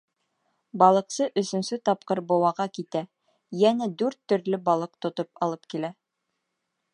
[0.83, 3.03] Балыҡсы өсөнсө тапҡыр быуаға китә,
[3.59, 5.93] йәнә дүрт төрлө балыҡ тотоп алып килә.